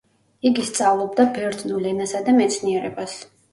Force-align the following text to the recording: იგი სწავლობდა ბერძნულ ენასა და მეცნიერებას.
იგი 0.49 0.63
სწავლობდა 0.69 1.27
ბერძნულ 1.37 1.87
ენასა 1.93 2.25
და 2.31 2.37
მეცნიერებას. 2.41 3.19